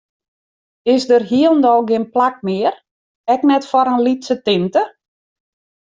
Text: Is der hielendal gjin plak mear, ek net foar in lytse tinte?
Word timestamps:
Is 0.93 1.03
der 1.11 1.23
hielendal 1.31 1.81
gjin 1.89 2.05
plak 2.13 2.35
mear, 2.47 2.75
ek 3.33 3.41
net 3.49 3.63
foar 3.71 3.87
in 3.93 4.03
lytse 4.05 4.35
tinte? 4.45 4.83